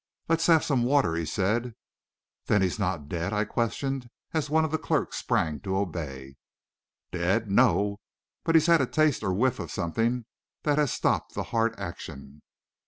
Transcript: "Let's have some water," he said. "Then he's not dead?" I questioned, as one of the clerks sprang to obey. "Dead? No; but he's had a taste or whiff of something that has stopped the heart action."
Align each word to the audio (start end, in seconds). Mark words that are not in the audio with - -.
"Let's 0.27 0.47
have 0.47 0.63
some 0.63 0.81
water," 0.81 1.13
he 1.13 1.27
said. 1.27 1.75
"Then 2.47 2.63
he's 2.63 2.79
not 2.79 3.07
dead?" 3.07 3.33
I 3.33 3.45
questioned, 3.45 4.09
as 4.33 4.49
one 4.49 4.65
of 4.65 4.71
the 4.71 4.79
clerks 4.79 5.17
sprang 5.17 5.59
to 5.59 5.77
obey. 5.77 6.37
"Dead? 7.11 7.51
No; 7.51 7.99
but 8.43 8.55
he's 8.55 8.65
had 8.65 8.81
a 8.81 8.87
taste 8.87 9.21
or 9.23 9.31
whiff 9.31 9.59
of 9.59 9.69
something 9.69 10.25
that 10.63 10.79
has 10.79 10.91
stopped 10.91 11.35
the 11.35 11.43
heart 11.53 11.75
action." 11.77 12.41